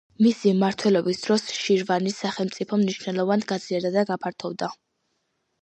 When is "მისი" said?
0.25-0.53